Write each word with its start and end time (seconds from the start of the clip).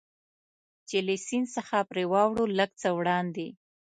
چې 0.87 0.97
له 1.07 1.15
سیند 1.25 1.47
څخه 1.55 1.77
پرې 1.89 2.03
واوړو، 2.11 2.45
لږ 2.57 2.71
څه 2.81 2.89
وړاندې. 2.97 3.47